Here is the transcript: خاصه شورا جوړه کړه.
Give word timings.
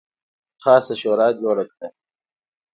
خاصه 0.61 0.93
شورا 1.01 1.27
جوړه 1.41 1.63
کړه. 1.71 1.87